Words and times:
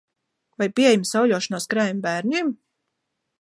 Vai 0.61 0.67
pieejami 0.79 1.09
sauļošanās 1.09 1.69
krēmi 1.75 2.03
bērniem? 2.07 2.51